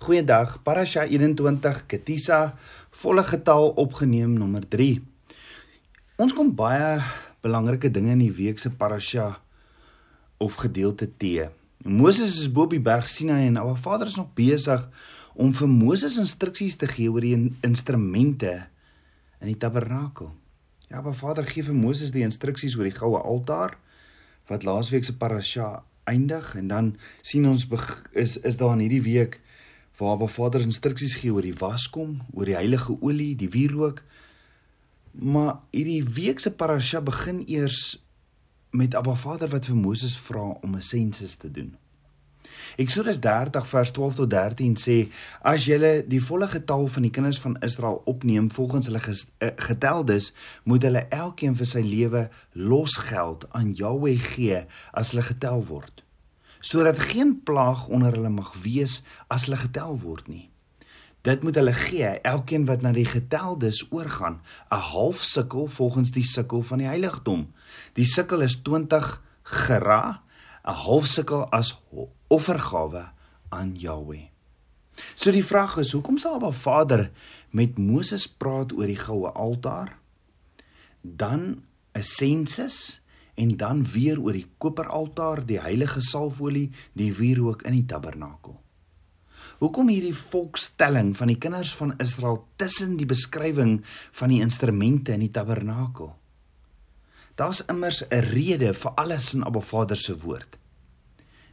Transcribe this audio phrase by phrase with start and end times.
[0.00, 2.56] Goeiedag, Parasha 21 Ketisa,
[2.90, 4.96] volle getal opgeneem nommer 3.
[6.16, 6.96] Ons kom baie
[7.44, 9.36] belangrike dinge in die week se Parasha
[10.42, 11.50] of gedeelte te.
[11.84, 14.82] Moses is bo op die berg Sinai en Abba Vader is nog besig
[15.34, 18.54] om vir Moses instruksies te gee oor die instrumente
[19.42, 20.32] in die tabernakel.
[20.88, 23.76] Ja, Abba Vader gee vir Moses die instruksies oor die goue altaar
[24.50, 27.68] wat laasweek se Parasha eindig en dan sien ons
[28.18, 29.38] is is daar in hierdie week
[30.02, 34.02] waar Abba Vader instruksies gee oor die waskom, oor die heilige olie, die wierook.
[35.12, 38.02] Maar hierdie week se parasha begin eers
[38.74, 41.76] met Abba Vader wat vir Moses vra om 'n sensus te doen.
[42.76, 45.08] Eksodus 30 vers 12 tot 13 sê:
[45.40, 49.00] As julle die volle getal van die kinders van Israel opneem volgens hulle
[49.38, 50.32] eh, geteldes,
[50.64, 56.02] moet hulle elkeen vir sy lewe losgeld aan Jahweh gee as hulle getel word
[56.62, 60.46] sodat geen plaag onder hulle mag wees as hulle getel word nie.
[61.26, 66.24] Dit moet hulle gee, elkeen wat na die geteldes oorgaan, 'n half sikkel volgens die
[66.24, 67.52] sikkel van die heiligdom.
[67.94, 70.22] Die sikkel is 20 gera,
[70.64, 71.82] 'n half sikkel as
[72.28, 73.10] offergawe
[73.48, 74.30] aan Jahweh.
[75.14, 77.10] So die vraag is, hoekom sal Abba Vader
[77.50, 79.98] met Moses praat oor die goue altaar?
[81.02, 81.62] Dan
[81.94, 83.01] 'n sensus
[83.34, 88.58] en dan weer oor die koperaltaar, die heilige salfolie, die wierook in die tabernakel.
[89.62, 93.80] Hoekom hierdie volkstelling van die kinders van Israel tussen die beskrywing
[94.10, 96.16] van die instrumente in die tabernakel?
[97.38, 100.58] Daar's immers 'n rede vir alles in Abba Vader se woord.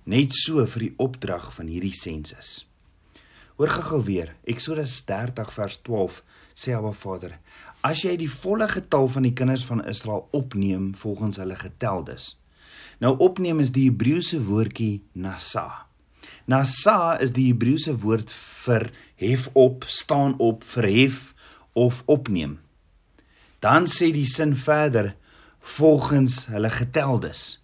[0.03, 2.65] Net so vir die opdrag van hierdie sensus.
[3.55, 6.23] Hoor gou-gou weer, Eksodus 30 vers 12
[6.55, 7.39] sê Abba Vader:
[7.79, 12.33] As jy die volle getal van die kinders van Israel opneem volgens hulle geteldes.
[12.99, 15.85] Nou opneem is die Hebreëse woordjie nasa.
[16.51, 18.89] Nasa is die Hebreëse woord vir
[19.23, 21.31] hef op, staan op, verhef
[21.71, 22.59] of opneem.
[23.63, 25.13] Dan sê die sin verder
[25.79, 27.61] volgens hulle geteldes.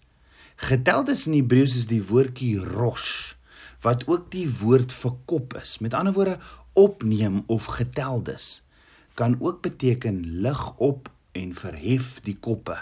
[0.56, 3.36] Geteldes in Hebreëus is die woordjie rosh
[3.84, 5.82] wat ook die woord vir kop is.
[5.84, 6.40] Met ander woorde
[6.74, 8.64] opneem of geteldes
[9.16, 12.78] kan ook beteken lig op en verhef die koppe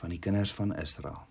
[0.00, 1.26] van die kinders van Israel.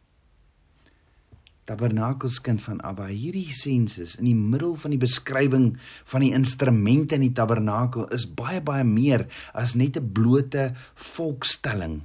[1.70, 5.76] Tabernakelskind van Abba, hierdie sensus in die middel van die beskrywing
[6.10, 12.02] van die instrumente in die tabernakel is baie baie meer as net 'n blote volkstelling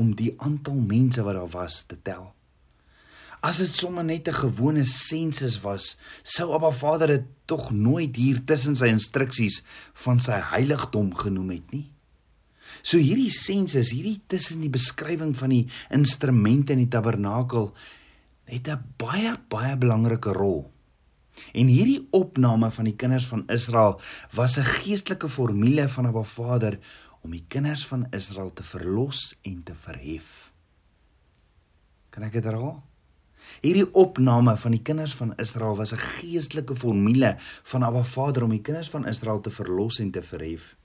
[0.00, 2.32] om die aantal mense wat daar was te tel.
[3.40, 8.44] As dit sommer net 'n gewone sensus was, sou Abba Vader dit tog nooit hier
[8.44, 9.62] tussen sy instruksies
[9.94, 11.90] van sy heiligdom genoem het nie.
[12.82, 17.74] So hierdie sensus, hierdie tussen die beskrywing van die instrumente in die tabernakel
[18.44, 20.70] het 'n baie baie belangrike rol.
[21.54, 24.00] En hierdie opname van die kinders van Israel
[24.32, 26.78] was 'n geestelike formule van Abba Vader
[27.22, 30.52] om die kinders van Israel te verlos en te verhef.
[32.10, 32.89] Kan ek dit herhaal?
[33.60, 38.50] Hierdie opname van die kinders van Israel was 'n geestelike formule van Abba Vader om
[38.50, 40.76] die kinders van Israel te verlos en te verhef.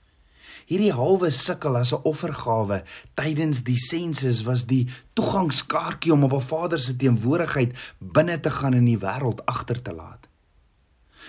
[0.66, 2.82] Hierdie halwe sikkel as 'n offergawe
[3.14, 8.84] tydens die sensus was die toegangskaartjie om Abba Vader se teenwoordigheid binne te gaan in
[8.84, 10.26] die wêreld agter te laat.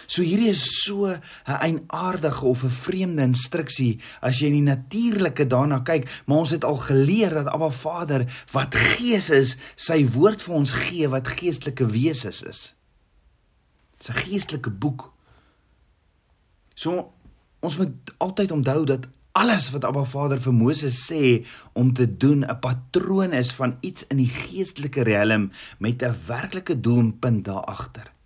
[0.05, 5.47] So hierdie is so 'n eienaardige of 'n vreemde instruksie as jy in die natuurlike
[5.47, 10.41] daarna kyk, maar ons het al geleer dat Abba Vader wat Gees is, sy woord
[10.41, 12.73] vir ons gee wat geestelike wesens is.
[13.97, 15.13] Dit's 'n geestelike boek.
[16.75, 17.13] So
[17.59, 22.45] ons moet altyd onthou dat alles wat Abba Vader vir Moses sê om te doen
[22.45, 28.16] 'n patroon is van iets in die geestelike riem met 'n werklike doelpunt daar agter.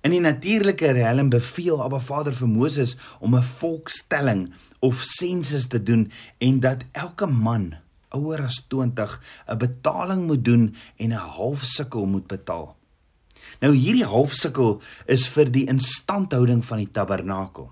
[0.00, 5.82] In die natuurlike riem beveel Abba Vader vir Moses om 'n volkstelling of sensus te
[5.82, 7.74] doen en dat elke man
[8.08, 12.76] ouer as 20 'n betaling moet doen en 'n half sikkel moet betaal.
[13.60, 17.70] Nou hierdie half sikkel is vir die instandhouding van die tabernakel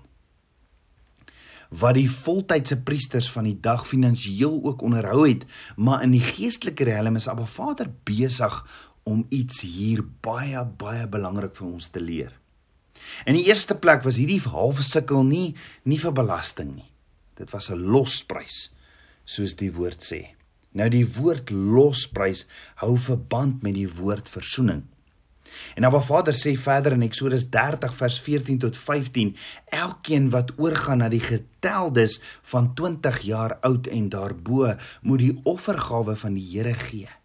[1.69, 5.45] wat die voltydse priesters van die dag finansiëel ook onderhou het,
[5.77, 8.55] maar in die geestelike riem is Abba Vader besig
[9.09, 12.33] om iets hier baie baie belangrik vir ons te leer.
[13.25, 15.55] In die eerste plek was hierdie halfe sukkel nie
[15.89, 16.91] nie vir belasting nie.
[17.39, 18.69] Dit was 'n losprys,
[19.25, 20.35] soos die woord sê.
[20.73, 22.45] Nou die woord losprys
[22.83, 24.83] hou verband met die woord verzoening.
[25.75, 29.35] En Abba Vader sê verder in Eksodus 30 vers 14 tot 15:
[29.65, 32.19] Elkeen wat oorgaan na die geteldes
[32.51, 37.18] van 20 jaar oud en daarbo, moet die offergawe van die Here gee.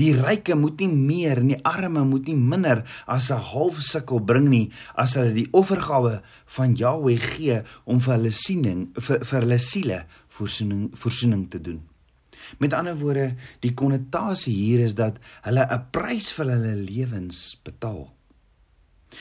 [0.00, 4.20] Die ryke moet nie meer en die arme moet nie minder as 'n half sikkel
[4.24, 6.22] bring nie as hulle die offergawe
[6.56, 11.82] van Jahweh gee om vir hulle siening vir, vir hulle siele voorsiening voorsiening te doen.
[12.58, 18.12] Met ander woorde, die konnotasie hier is dat hulle 'n prys vir hulle lewens betaal.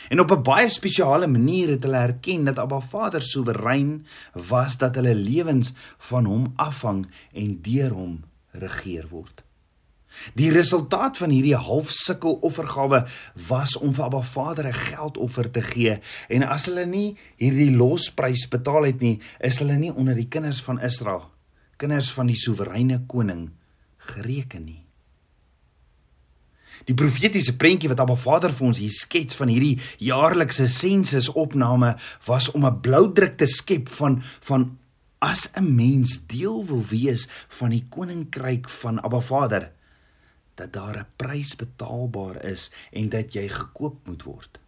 [0.10, 4.96] En op 'n baie spesiale manier het hulle erken dat Abba Vader soewerein was dat
[4.96, 9.44] hulle lewens van hom afhang en deur hom regeer word.
[10.34, 13.06] Die resultaat van hierdie halfsukkel offergawe
[13.48, 16.00] was om vir Abba Vader 'n geldoffer te gee
[16.30, 20.62] en as hulle nie hierdie losprys betaal het nie, is hulle nie onder die kinders
[20.62, 21.30] van Israel,
[21.78, 23.52] kinders van die soewereine koning
[23.98, 24.86] gereken nie.
[26.86, 32.52] Die profetiese prentjie wat Abba Vader vir ons hier skets van hierdie jaarlikse sensusopname was
[32.52, 34.78] om 'n bloudruk te skep van van
[35.20, 39.72] as 'n mens deel wil wees van die koninkryk van Abba Vader
[40.62, 44.60] dat daar 'n prys betaalbaar is en dat jy gekoop moet word.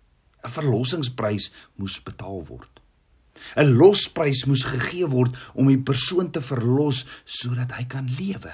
[0.43, 2.81] 'n Verlossingsprys moes betaal word.
[3.55, 8.53] 'n Losprys moes gegee word om die persoon te verlos sodat hy kan lewe.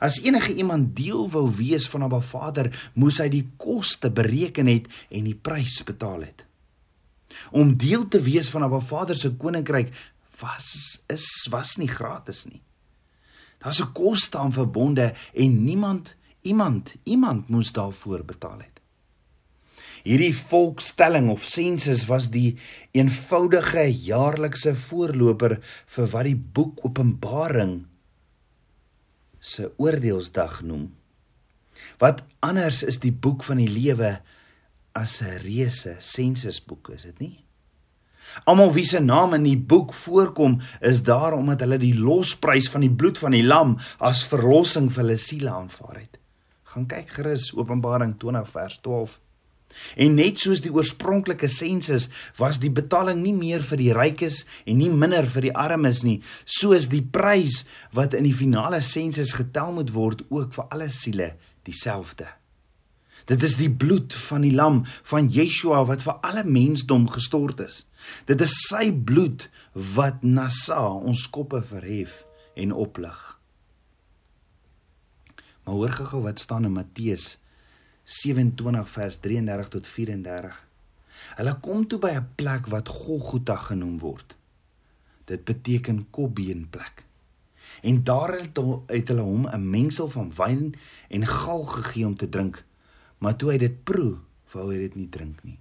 [0.00, 4.86] As enige iemand deel wou wees van 'n Vader, moes hy die koste bereken het
[5.10, 6.44] en die prys betaal het.
[7.50, 9.92] Om deel te wees van 'n Vader se koninkryk
[10.40, 12.62] was is was nie gratis nie.
[13.58, 16.14] Daar's 'n koste aan verbonde en niemand
[16.44, 18.80] Iemand, iemand moes daarvoor betaal het.
[20.04, 22.58] Hierdie volkstelling of sensus was die
[22.92, 25.54] eenvoudige jaarlikse voorloper
[25.94, 27.78] vir wat die boek Openbaring
[29.40, 30.90] se oordeelsdag noem.
[32.02, 34.18] Wat anders is die boek van die lewe
[34.92, 37.38] as 'n reuse sensusboek, is dit nie?
[38.44, 42.80] Almal wie se naam in die boek voorkom, is daar omdat hulle die losprys van
[42.80, 46.18] die bloed van die lam as verlossing vir hulle siele aanvaar het
[46.74, 49.20] gaan kyk gerus Openbaring 20 vers 12.
[49.98, 54.78] En net soos die oorspronklike sensus was die betaling nie meer vir die rykes en
[54.78, 57.62] nie minder vir die armes nie, soos die prys
[57.94, 61.34] wat in die finale sensus getel moet word ook vir alle siele
[61.66, 62.28] dieselfde.
[63.30, 67.84] Dit is die bloed van die lam van Yeshua wat vir alle mensdom gestort is.
[68.28, 69.48] Dit is sy bloed
[69.96, 72.20] wat nasa ons koppe verhef
[72.54, 73.33] en oplig.
[75.64, 77.38] Maar hoor gou wat staan in Matteus
[78.04, 80.66] 27 vers 33 tot 34.
[81.38, 84.36] Hulle kom toe by 'n plek wat Golgotha genoem word.
[85.24, 87.04] Dit beteken kopbeenplek.
[87.82, 88.38] En daar
[88.86, 90.74] het hulle hom 'n mengsel van wyn
[91.08, 92.64] en gal gegee om te drink.
[93.18, 94.18] Maar toe hy dit proe,
[94.52, 95.58] wou hy dit nie drink nie.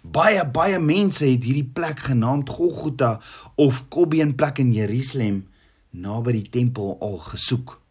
[0.00, 3.20] Baie baie mense het hierdie plek genaamd Golgotha
[3.54, 5.48] of kopbeenplek in Jerusalem
[5.90, 7.83] naby die tempel al gesoek.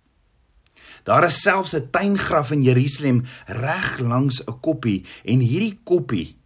[1.04, 6.38] Daar is selfs 'n tuingraf in Jerusalem reg langs 'n koppie en hierdie koppie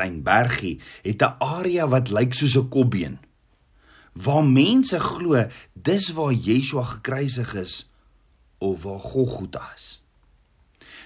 [0.00, 3.18] klein bergie het 'n area wat lyk soos 'n kopbeen.
[4.12, 7.90] Waar mense glo dis waar Yeshua gekruisig is
[8.58, 10.02] of waar Golgotha is.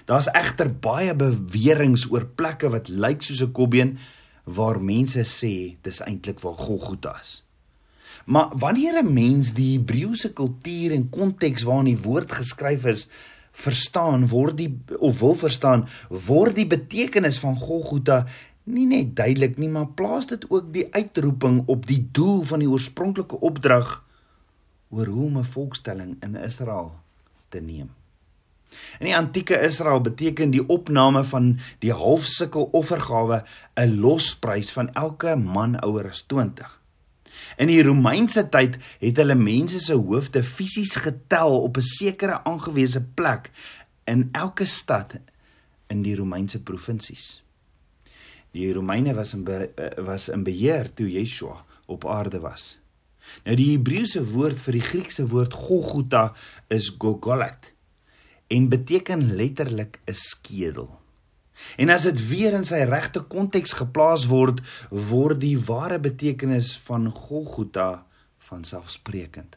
[0.04, 3.98] Daar's egter baie beweringe oor plekke wat lyk soos 'n kopbeen
[4.44, 7.43] waar mense sê dis eintlik waar Golgotha is.
[8.24, 13.08] Maar wanneer 'n mens die Hebreëse kultuur en konteks waarin die woord geskryf is,
[13.52, 18.26] verstaan, word die of wil verstaan, word die betekenis van Golgotha
[18.64, 22.70] nie net duidelik nie, maar plaas dit ook die uitroeping op die doel van die
[22.70, 24.04] oorspronklike opdrag
[24.90, 26.92] oor hoe om 'n volkstelling in Israel
[27.48, 27.90] te neem.
[28.98, 35.36] In die antieke Israel beteken die opname van die halfsukkel offergawe 'n losprys van elke
[35.36, 36.83] man ouer as 20.
[37.56, 43.04] In die Romeinse tyd het hulle mense se hoofde fisies getel op 'n sekere aangewese
[43.14, 43.50] plek
[44.04, 45.20] in elke stad
[45.86, 47.44] in die Romeinse provinsies.
[48.54, 52.78] Die Romeine was in be, was in beheer toe Yeshua op aarde was.
[53.44, 56.34] Nou die Hebreëse woord vir die Griekse woord Golgotha
[56.68, 57.72] is Golgotha
[58.46, 61.03] en beteken letterlik 'n skedel.
[61.76, 67.10] En as dit weer in sy regte konteks geplaas word, word die ware betekenis van
[67.10, 68.06] Golgotha
[68.38, 69.56] van selfsprekend.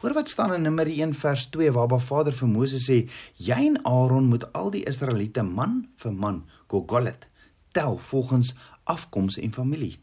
[0.00, 3.66] Hoor wat staan in Numeri 1 vers 2 waar Ba Vader vir Moses sê: "Jy
[3.66, 7.28] en Aaron moet al die Israeliete man vir man Golgotha
[7.72, 8.54] tel volgens
[8.84, 9.98] afkoms en familie.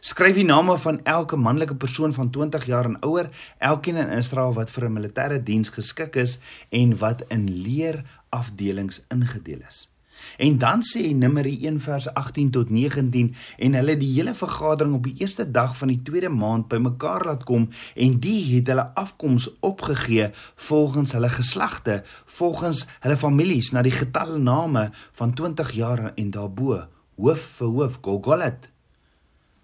[0.00, 3.28] Skryf die name van elke manlike persoon van 20 jaar en ouer,
[3.58, 6.38] elkeen in Israel wat vir 'n militêre diens geskik is
[6.70, 9.91] en wat in leerafdelings ingedeel is."
[10.36, 15.04] En dan sê Numeri 1 vers 18 tot 19 en hulle die hele vergadering op
[15.04, 19.50] die eerste dag van die tweede maand bymekaar laat kom en die het hulle afkoms
[19.60, 26.30] opgegee volgens hulle geslagte, volgens hulle families na die getalle name van 20 jaar en
[26.30, 26.82] daarbo,
[27.16, 28.52] hoof vir hoof Golgotha,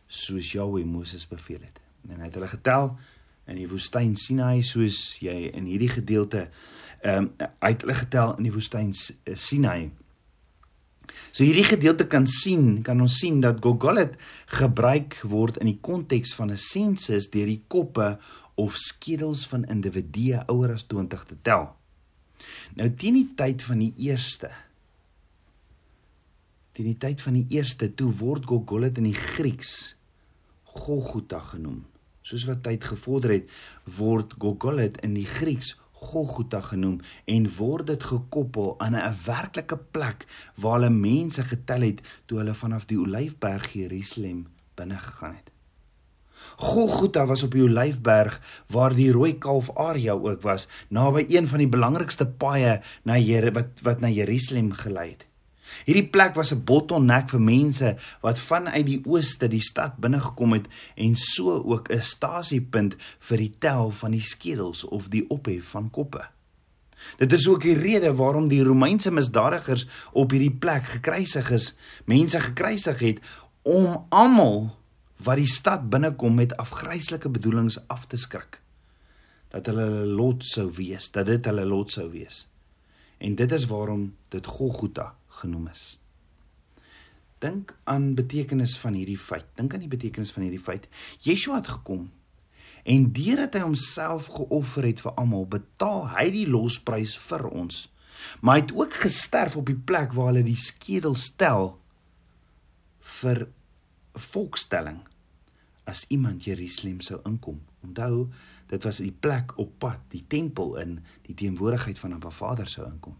[0.08, 1.80] soos Jahweh Moses beveel het.
[2.08, 2.92] En hy het hulle getel
[3.48, 6.48] in die woestyn Sinai soos jy in hierdie gedeelte
[6.98, 9.90] ehm um, uit hulle getel in die woestyn Sinai
[11.32, 14.16] So hierdie gedeelte kan sien, kan ons sien dat Gogolet
[14.58, 18.18] gebruik word in die konteks van 'n sensus deur die koppe
[18.56, 21.76] of skedels van individue ouer as 20 te tel.
[22.74, 24.50] Nou teen die tyd van die eerste
[26.78, 29.96] teen die tyd van die eerste toe word Gogolet in die Grieks
[30.78, 31.80] Golgotha genoem.
[32.22, 33.48] Soos wat tyd gevorder het,
[33.98, 40.26] word Gogolet in die Grieks Golgotha genoem en word dit gekoppel aan 'n werklike plek
[40.54, 45.50] waar hulle mense getel het toe hulle vanaf die Olyfberg Jerusalem binne gegaan het.
[46.56, 51.58] Golgotha was op die Olyfberg waar die rooi kalf Aria ook was, naby een van
[51.58, 55.27] die belangrikste paaie na Here wat wat na Jerusalem gelei het.
[55.84, 60.52] Hierdie plek was 'n bottleneck vir mense wat vanuit die ooste die stad binne gekom
[60.52, 65.64] het en so ook 'n stasiepunt vir die tel van die skedels of die ophef
[65.64, 66.24] van koppe.
[67.16, 72.40] Dit is ook die rede waarom die Romeinse misdadigers op hierdie plek gekruisig is, mense
[72.40, 73.20] gekruisig het
[73.62, 74.76] om almal
[75.16, 78.60] wat die stad binnekom met afgryslike bedoelings af te skrik.
[79.48, 82.46] Dat hulle lot sou wees, dat dit hulle lot sou wees.
[83.18, 85.98] En dit is waarom dit Golgotha genoem is.
[87.38, 89.46] Dink aan betekenis van hierdie feit.
[89.54, 90.88] Dink aan die betekenis van hierdie feit.
[91.22, 92.08] Yeshua het gekom
[92.88, 97.82] en deurdat hy homself geoffer het vir almal, betaal hy die losprys vir ons.
[98.40, 101.74] Maar hy het ook gesterf op die plek waar hulle die skedel stel
[103.20, 103.44] vir
[104.18, 105.02] volkstelling
[105.88, 107.60] as iemand Jerusalem sou inkom.
[107.84, 108.28] Onthou,
[108.68, 112.86] dit was die plek op pad, die tempel in die teenwoordigheid van 'n Vader sou
[112.88, 113.16] inkom.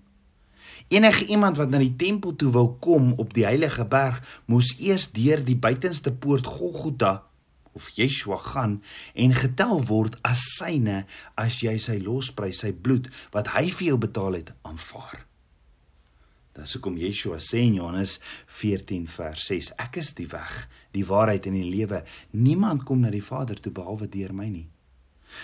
[0.88, 5.10] Enige iemand wat na die tempel toe wou kom op die heilige berg, moes eers
[5.12, 7.28] deur die buitenste poort Golgotha
[7.78, 8.80] of Yeshua gaan
[9.14, 11.04] en getel word as syne
[11.38, 15.28] as jy sy losprys, sy bloed wat hy vir jou betaal het, aanvaar.
[16.58, 18.16] Dis hoekom Yeshua sê in Johannes
[18.50, 20.64] 14 vers 6: Ek is die weg,
[20.96, 22.02] die waarheid en die lewe.
[22.34, 24.66] Niemand kom na die Vader toe behalwe deur my nie.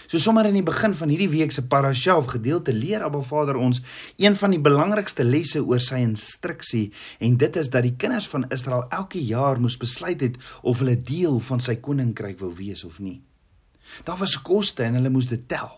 [0.06, 3.56] So sommer in die begin van hierdie week se parasha of gedeelte leer Abba Vader
[3.60, 3.82] ons
[4.16, 6.88] een van die belangrikste lesse oor sy instruksie
[7.18, 10.96] en dit is dat die kinders van Israel elke jaar moes besluit het of hulle
[10.96, 13.20] deel van sy koninkryk wou wees of nie.
[14.04, 15.70] Daar was koste en hulle moes dit tel.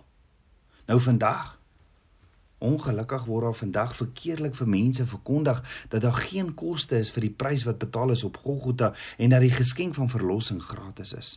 [0.87, 1.57] Nou vandag
[2.59, 5.59] Ongelukkig word daar vandag verkeerlik vir mense verkondig
[5.93, 9.45] dat daar geen koste is vir die prys wat betaal is op Golgotha en dat
[9.45, 11.35] die geskenk van verlossing gratis is.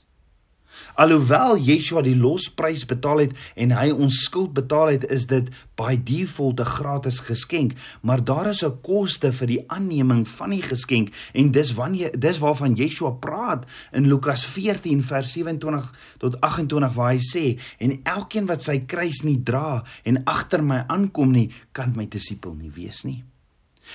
[1.00, 5.48] Alhoewel Yeshua die losprys betaal het en hy ons skuld betaal het, is dit
[5.80, 10.62] by default 'n gratis geskenk, maar daar is 'n koste vir die aanneming van die
[10.62, 16.94] geskenk en dis wanneer dis waarvan Yeshua praat in Lukas 14 vers 27 tot 28
[16.94, 21.52] waar hy sê en elkeen wat sy kruis nie dra en agter my aankom nie,
[21.72, 23.24] kan my disipel nie wees nie.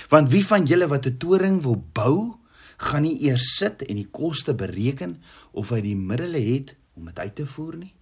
[0.09, 2.44] Want wie van julle wat 'n toring wil bou,
[2.85, 5.19] gaan nie eers sit en die koste bereken
[5.53, 7.95] of hy die middele het om dit uit te voer nie.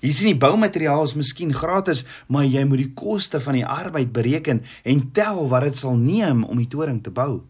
[0.00, 4.12] Jy sien die boumateriaal is miskien gratis, maar jy moet die koste van die arbeid
[4.14, 7.42] bereken en tel wat dit sal neem om die toring te bou.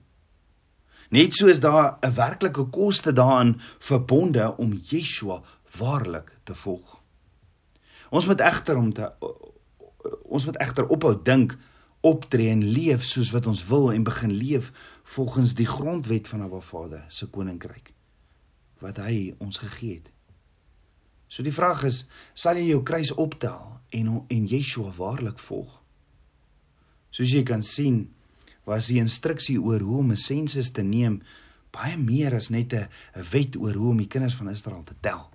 [1.12, 5.43] Net soos daar 'n werklike koste daaraan verbonde om Yeshua
[5.79, 7.01] waarlik te volg.
[8.11, 9.12] Ons moet egter om te
[10.23, 11.57] ons moet egter ophou dink
[12.03, 14.73] optree en leef soos wat ons wil en begin leef
[15.15, 17.93] volgens die grondwet van Abba Vader se koninkryk
[18.83, 20.09] wat hy ons gegee het.
[21.31, 22.03] So die vraag is,
[22.35, 25.79] sal jy jou kruis optel en en Yeshua waarlik volg?
[27.15, 28.09] Soos jy kan sien,
[28.67, 31.23] was die instruksie oor hoe om 'n sensus te neem
[31.71, 32.89] baie meer as net 'n
[33.33, 35.32] wet oor hoe om die kinders van Israel te tel.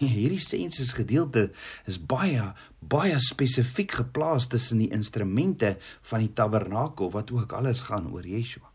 [0.00, 1.50] Nee, hierdie sensus gedeelte
[1.88, 2.52] is baie
[2.92, 5.76] baie spesifiek geplaas tussen die instrumente
[6.08, 8.68] van die tabernakel wat ook alles gaan oor Yeshua.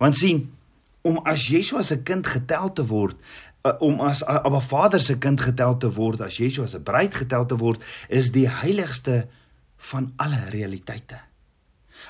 [0.00, 0.46] Want sien,
[1.06, 3.20] om as Yeshua se kind getel te word,
[3.66, 7.46] uh, om as Abba Vader se kind getel te word, as Yeshua se bruid getel
[7.46, 9.26] te word, is die heiligste
[9.92, 11.20] van alle realiteite.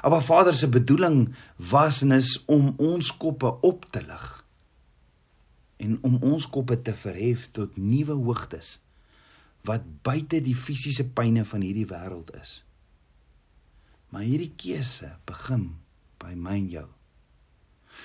[0.06, 1.34] Abba Vader se bedoeling
[1.72, 4.35] was en is om ons koppe op te lig
[5.82, 8.76] en om ons koppe te verhef tot nuwe hoogtes
[9.66, 12.60] wat buite die fisiese pyne van hierdie wêreld is.
[14.14, 15.72] Maar hierdie keuse begin
[16.22, 16.86] by my en jou.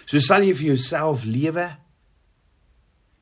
[0.09, 1.67] So sal jy vir jouself lewe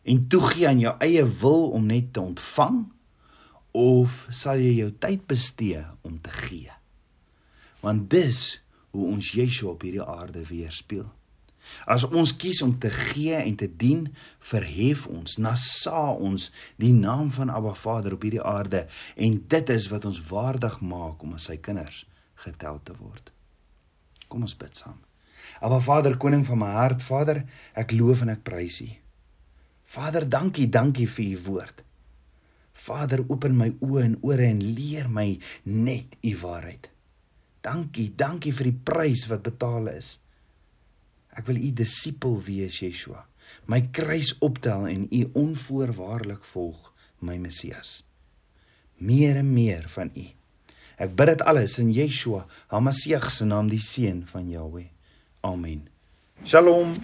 [0.09, 2.85] en toegee aan jou eie wil om net te ontvang
[3.77, 6.73] of sal jy jou tyd bestee om te gee?
[7.83, 8.61] Want dis
[8.95, 11.11] hoe ons Yeshua op hierdie aarde weerspieël.
[11.89, 14.05] As ons kies om te gee en te dien,
[14.51, 16.49] verhef ons, nasa ons
[16.81, 18.85] die naam van Abba Vader op hierdie aarde
[19.15, 22.05] en dit is wat ons waardig maak om as sy kinders
[22.45, 23.33] getel te word.
[24.29, 24.97] Kom ons bid saam.
[25.63, 27.43] Abba Vader, koning van my hart, Vader,
[27.79, 28.89] ek loof en ek prys U.
[29.89, 31.83] Vader, dankie, dankie vir U woord.
[32.79, 35.33] Vader, open my oë en ore en leer my
[35.65, 36.91] net U waarheid.
[37.65, 40.17] Dankie, dankie vir die prys wat betaal is.
[41.38, 43.25] Ek wil U disipel wees, Yeshua.
[43.69, 46.91] My kruis optel en U onvoorwaardelik volg,
[47.25, 48.00] my Messias.
[48.98, 50.25] Meer en meer van U.
[51.00, 52.43] Ek bid dit alles in Yeshua,
[52.74, 54.89] Hamasieg se naam, die seun van Jahweh.
[55.48, 55.88] Amen.
[56.43, 56.98] Shalom.